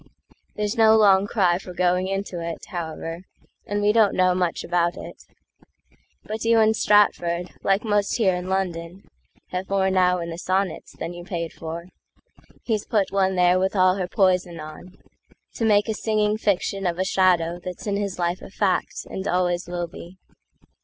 [0.55, 3.21] There's no long cry for going into it, However,
[3.67, 5.23] and we don't know much about it.
[6.23, 9.03] But you in Stratford, like most here in London,
[9.49, 11.89] Have more now in the Sonnets than you paid for;
[12.63, 14.97] He's put one there with all her poison on,
[15.57, 19.67] To make a singing fiction of a shadowThat's in his life a fact, and always
[19.67, 20.17] will be.